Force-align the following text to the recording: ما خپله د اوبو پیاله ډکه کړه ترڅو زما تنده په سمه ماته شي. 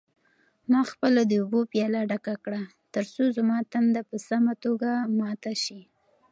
ما 0.71 0.81
خپله 0.91 1.21
د 1.25 1.31
اوبو 1.41 1.59
پیاله 1.71 2.01
ډکه 2.09 2.35
کړه 2.45 2.61
ترڅو 2.93 3.23
زما 3.37 3.57
تنده 3.71 4.01
په 4.09 4.17
سمه 4.27 4.53
ماته 5.19 5.53
شي. 5.63 5.81